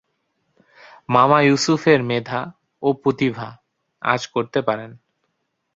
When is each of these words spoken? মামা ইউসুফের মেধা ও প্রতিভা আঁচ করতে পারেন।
মামা 1.09 1.39
ইউসুফের 1.41 1.99
মেধা 2.03 2.41
ও 2.83 2.93
প্রতিভা 2.93 3.47
আঁচ 4.01 4.21
করতে 4.27 4.59
পারেন। 4.61 4.91